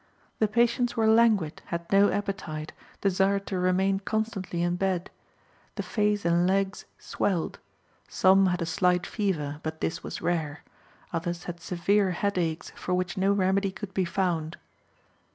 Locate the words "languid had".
1.05-1.91